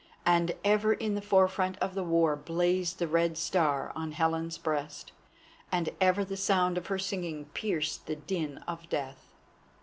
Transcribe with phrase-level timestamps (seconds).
[0.25, 5.11] And ever in the forefront of the war blazed the Red Star on Helen's breast,
[5.71, 9.35] and ever the sound of her singing pierced the din of death.